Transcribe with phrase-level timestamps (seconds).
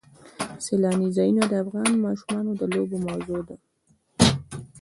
[0.65, 3.55] سیلانی ځایونه د افغان ماشومانو د لوبو موضوع ده.